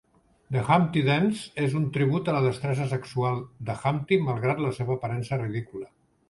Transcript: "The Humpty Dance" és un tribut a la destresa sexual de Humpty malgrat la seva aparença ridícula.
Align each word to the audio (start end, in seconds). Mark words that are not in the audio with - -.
"The 0.53 0.61
Humpty 0.67 1.01
Dance" 1.09 1.43
és 1.65 1.75
un 1.79 1.83
tribut 1.97 2.31
a 2.31 2.35
la 2.35 2.39
destresa 2.45 2.87
sexual 2.95 3.37
de 3.69 3.77
Humpty 3.83 4.19
malgrat 4.31 4.65
la 4.65 4.73
seva 4.79 4.97
aparença 4.97 5.41
ridícula. 5.45 5.89